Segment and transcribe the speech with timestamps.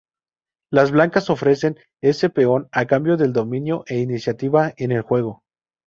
[0.71, 5.43] Las blancas ofrecen ese peón a cambio del dominio e iniciativa en el juego.